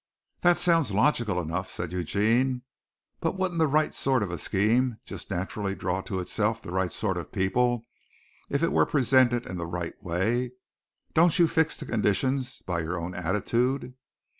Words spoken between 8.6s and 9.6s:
it were presented in